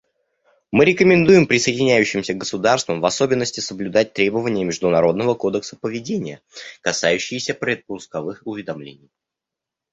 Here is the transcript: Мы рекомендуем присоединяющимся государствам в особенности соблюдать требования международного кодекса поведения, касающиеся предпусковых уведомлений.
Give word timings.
Мы 0.71 0.85
рекомендуем 0.85 1.45
присоединяющимся 1.45 2.33
государствам 2.33 3.01
в 3.01 3.05
особенности 3.05 3.59
соблюдать 3.59 4.13
требования 4.13 4.63
международного 4.63 5.35
кодекса 5.35 5.77
поведения, 5.79 6.41
касающиеся 6.81 7.53
предпусковых 7.53 8.41
уведомлений. 8.45 9.11